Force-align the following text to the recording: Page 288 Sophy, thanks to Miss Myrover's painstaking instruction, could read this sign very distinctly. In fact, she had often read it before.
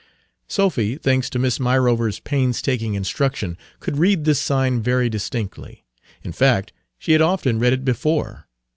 Page 0.47 0.55
288 0.55 0.55
Sophy, 0.55 0.95
thanks 0.99 1.29
to 1.29 1.37
Miss 1.37 1.59
Myrover's 1.59 2.19
painstaking 2.19 2.95
instruction, 2.95 3.55
could 3.79 3.99
read 3.99 4.23
this 4.25 4.39
sign 4.39 4.81
very 4.81 5.09
distinctly. 5.11 5.85
In 6.23 6.31
fact, 6.31 6.73
she 6.97 7.11
had 7.11 7.21
often 7.21 7.59
read 7.59 7.73
it 7.73 7.85
before. 7.85 8.47